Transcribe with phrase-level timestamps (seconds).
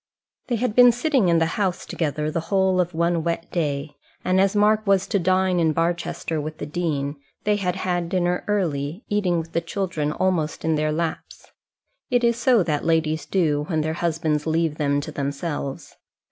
[0.47, 4.41] They had been sitting in the house together the whole of one wet day; and
[4.41, 9.03] as Mark was to dine in Barchester with the dean, they had had dinner early,
[9.09, 11.51] eating with the children almost in their laps.
[12.09, 15.95] It is so that ladies do, when their husbands leave them to themselves.